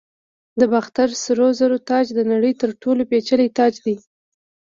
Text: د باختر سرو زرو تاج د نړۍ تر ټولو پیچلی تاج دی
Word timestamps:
د 0.59 0.61
باختر 0.71 1.09
سرو 1.23 1.47
زرو 1.59 1.77
تاج 1.89 2.05
د 2.15 2.19
نړۍ 2.31 2.53
تر 2.61 2.69
ټولو 2.81 3.01
پیچلی 3.11 3.47
تاج 3.57 3.73
دی 3.85 3.95